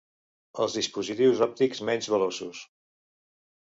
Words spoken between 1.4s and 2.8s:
òptics menys veloços.